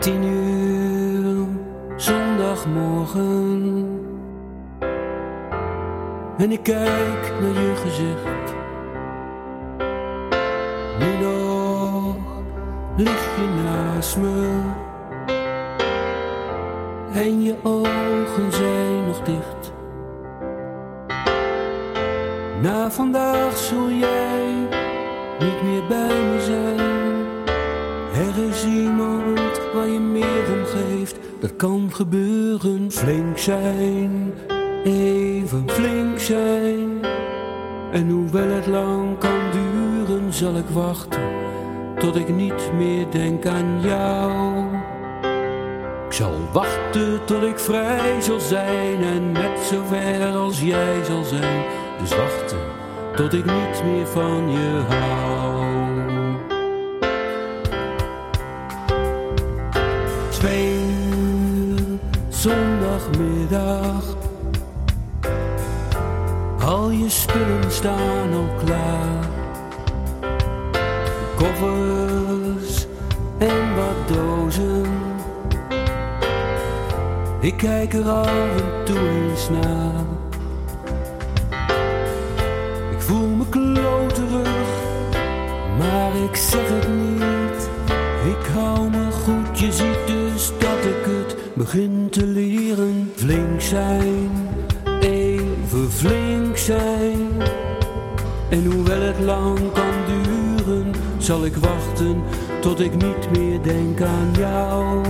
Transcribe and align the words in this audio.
Tien 0.00 0.22
uur, 0.22 1.46
zondagmorgen. 1.96 3.86
En 6.38 6.52
ik 6.52 6.62
kijk 6.62 7.32
naar 7.40 7.62
je 7.62 7.74
gezicht. 7.76 8.54
Nu 10.98 11.24
nog 11.24 12.16
lig 12.96 13.36
je 13.36 13.62
naast 13.64 14.16
me. 14.16 14.60
En 17.14 17.42
je 17.42 17.54
ogen 17.62 18.52
zijn 18.52 19.06
nog 19.06 19.22
dicht. 19.22 19.72
Na 22.62 22.90
vandaag 22.90 23.56
zul 23.56 23.90
jij 23.90 24.68
niet 25.38 25.62
meer 25.62 25.86
bij 25.88 26.22
me 26.22 26.40
zijn. 26.40 26.78
Er 28.26 28.48
is 28.48 28.64
iemand 28.64 29.39
Dat 31.40 31.56
kan 31.56 31.88
gebeuren, 31.92 32.90
flink 32.90 33.38
zijn, 33.38 34.34
even 34.84 35.70
flink 35.70 36.18
zijn. 36.18 37.04
En 37.92 38.08
hoewel 38.08 38.48
het 38.48 38.66
lang 38.66 39.18
kan 39.18 39.40
duren, 39.52 40.32
zal 40.32 40.56
ik 40.56 40.68
wachten 40.72 41.20
tot 41.98 42.16
ik 42.16 42.28
niet 42.28 42.72
meer 42.76 43.10
denk 43.10 43.46
aan 43.46 43.80
jou. 43.82 44.64
Ik 46.06 46.12
zal 46.12 46.34
wachten 46.52 47.24
tot 47.24 47.42
ik 47.42 47.58
vrij 47.58 48.20
zal 48.20 48.40
zijn 48.40 49.02
en 49.02 49.32
net 49.32 49.58
zo 49.58 49.82
ver 49.88 50.34
als 50.34 50.60
jij 50.60 51.04
zal 51.04 51.24
zijn. 51.24 51.64
Dus 52.00 52.16
wachten 52.16 52.58
tot 53.16 53.32
ik 53.32 53.44
niet 53.44 53.82
meer 53.84 54.06
van 54.06 54.50
je 54.50 54.82
hou. 54.88 55.49
Zondagmiddag. 62.40 64.16
Al 66.64 66.90
je 66.90 67.08
spullen 67.08 67.72
staan 67.72 68.32
al 68.32 68.48
klaar. 68.64 69.28
Koffers 71.36 72.86
en 73.38 73.74
wat 73.74 74.16
dozen. 74.16 74.86
Ik 77.40 77.56
kijk 77.56 77.92
er 77.92 78.08
af 78.08 78.56
en 78.56 78.84
toe 78.84 78.98
eens 78.98 79.48
naar. 79.48 80.04
Ik 82.90 83.00
voel 83.00 83.28
me 83.28 83.48
kloterig, 83.48 84.68
maar 85.78 86.10
ik 86.30 86.36
zeg 86.36 86.68
het 86.68 86.88
niet. 86.88 87.68
Ik 88.24 88.46
hou 88.54 88.90
me 88.90 89.10
goed, 89.10 89.58
je 89.58 89.72
ziet 89.72 90.09
begin 91.60 92.08
te 92.10 92.26
leren. 92.26 93.12
Flink 93.16 93.60
zijn, 93.60 94.30
even 95.00 95.90
flink 95.90 96.56
zijn. 96.56 97.28
En 98.48 98.64
hoewel 98.64 99.00
het 99.00 99.18
lang 99.18 99.72
kan 99.72 99.94
duren, 100.06 100.92
zal 101.18 101.44
ik 101.44 101.56
wachten 101.56 102.22
tot 102.60 102.80
ik 102.80 102.92
niet 102.92 103.30
meer 103.32 103.62
denk 103.62 104.00
aan 104.00 104.30
jou. 104.38 105.04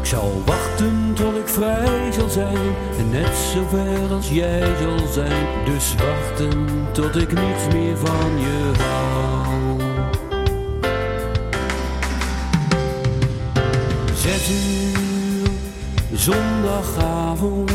Ik 0.00 0.06
zal 0.06 0.42
wachten 0.44 1.12
tot 1.14 1.36
ik 1.36 1.48
vrij 1.48 2.12
zal 2.12 2.28
zijn 2.28 2.74
en 2.98 3.10
net 3.10 3.36
zo 3.52 3.66
ver 3.68 4.12
als 4.14 4.28
jij 4.28 4.74
zal 4.80 5.06
zijn. 5.12 5.46
Dus 5.64 5.94
wachten 5.94 6.66
tot 6.92 7.16
ik 7.16 7.28
niet 7.28 7.74
meer 7.74 7.96
van 7.96 8.30
je 8.38 8.72
hou. 8.78 9.45
Zes 14.26 14.50
uur, 14.50 15.48
zondagavond. 16.12 17.70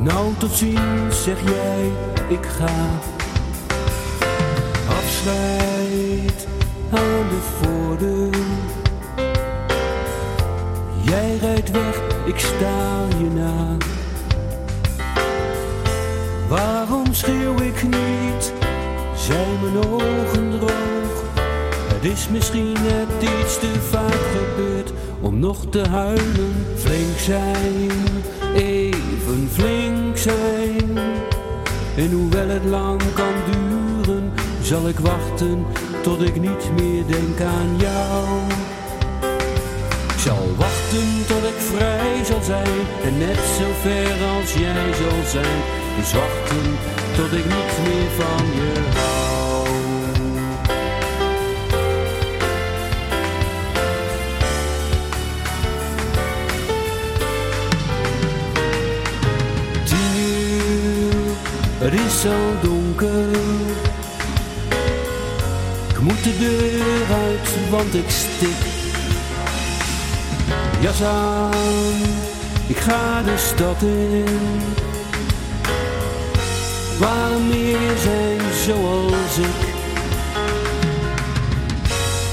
Nou 0.00 0.34
tot 0.38 0.52
ziens, 0.52 1.22
zeg 1.22 1.38
jij, 1.44 1.90
ik 2.28 2.46
ga. 2.46 2.88
Afscheid 4.88 6.46
aan 6.90 7.28
de 7.28 7.40
voordeur. 7.60 8.36
Jij 11.02 11.36
rijdt 11.40 11.70
weg, 11.70 12.00
ik 12.24 12.38
sta 12.38 13.06
je 13.18 13.30
na. 13.34 13.76
Waarom 16.48 17.14
schreeuw 17.14 17.60
ik 17.60 17.82
niet? 17.82 18.52
Zijn 19.16 19.60
mijn 19.62 19.76
ogen 19.86 20.50
droog? 20.58 20.81
Het 22.02 22.12
is 22.12 22.28
misschien 22.28 22.72
net 22.72 23.22
iets 23.22 23.58
te 23.58 23.80
vaak 23.90 24.22
gebeurd 24.36 24.92
om 25.20 25.38
nog 25.38 25.66
te 25.70 25.88
huilen. 25.88 26.52
Flink 26.76 27.18
zijn, 27.18 27.90
even 28.54 29.48
flink 29.52 30.16
zijn. 30.16 30.98
En 31.96 32.10
hoewel 32.12 32.48
het 32.48 32.64
lang 32.64 33.00
kan 33.14 33.34
duren, 33.50 34.32
zal 34.62 34.88
ik 34.88 34.98
wachten 34.98 35.64
tot 36.00 36.22
ik 36.22 36.40
niet 36.40 36.70
meer 36.76 37.06
denk 37.06 37.40
aan 37.40 37.76
jou. 37.76 38.26
Ik 40.12 40.18
zal 40.18 40.48
wachten 40.56 41.26
tot 41.26 41.44
ik 41.44 41.60
vrij 41.74 42.24
zal 42.24 42.42
zijn 42.42 42.80
en 43.04 43.18
net 43.18 43.38
zo 43.58 43.66
ver 43.82 44.26
als 44.38 44.52
jij 44.54 44.92
zal 44.92 45.30
zijn. 45.30 45.60
Dus 45.96 46.12
wachten 46.12 46.66
tot 47.16 47.32
ik 47.38 47.44
niet 47.44 47.74
meer 47.84 48.10
van 48.16 48.46
je 48.54 48.72
hou. 48.94 49.41
Het 61.92 62.00
is 62.00 62.24
al 62.24 62.70
donker. 62.70 63.30
Ik 65.88 66.00
moet 66.00 66.24
de 66.24 66.38
deur 66.38 67.16
uit, 67.16 67.70
want 67.70 67.94
ik 67.94 68.10
stik. 68.10 68.60
Jas 70.80 71.02
aan, 71.02 71.52
ik 72.66 72.76
ga 72.76 73.22
de 73.22 73.36
stad 73.36 73.82
in. 73.82 74.24
Waar 76.98 77.38
meer 77.48 77.96
zijn 78.02 78.40
zoals 78.64 79.38
ik. 79.38 79.60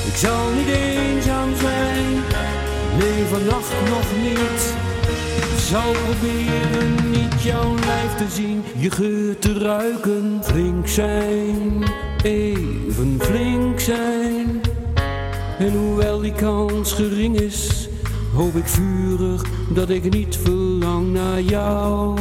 Ik 0.05 0.15
zal 0.15 0.49
niet 0.55 0.67
eenzaam 0.67 1.55
zijn, 1.55 2.23
nee 2.97 3.25
vannacht 3.29 3.73
nog 3.89 4.05
niet. 4.21 4.88
Zal 5.69 5.91
proberen 5.91 7.11
niet 7.11 7.41
jouw 7.41 7.75
lijf 7.75 8.15
te 8.17 8.25
zien, 8.29 8.63
je 8.77 8.91
geur 8.91 9.39
te 9.39 9.53
ruiken. 9.53 10.39
Flink 10.43 10.87
zijn, 10.87 11.83
even 12.23 13.17
flink 13.21 13.79
zijn. 13.79 14.61
En 15.59 15.71
hoewel 15.71 16.19
die 16.19 16.33
kans 16.33 16.93
gering 16.93 17.39
is, 17.39 17.89
hoop 18.33 18.55
ik 18.55 18.67
vurig 18.67 19.45
dat 19.69 19.89
ik 19.89 20.13
niet 20.13 20.37
verlang 20.37 21.13
naar 21.13 21.41
jou. 21.41 22.19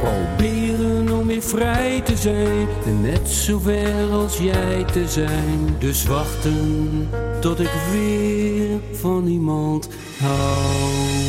Proberen 0.00 1.12
om 1.18 1.26
weer 1.26 1.42
vrij 1.42 2.00
te 2.00 2.16
zijn 2.16 2.68
en 2.86 3.00
net 3.00 3.28
zo 3.28 3.58
ver 3.58 4.10
als 4.12 4.38
jij 4.38 4.84
te 4.84 5.08
zijn. 5.08 5.76
Dus 5.78 6.06
wachten 6.06 7.08
tot 7.40 7.60
ik 7.60 7.72
weer 7.92 8.80
van 8.92 9.26
iemand 9.26 9.88
hou. 10.18 11.23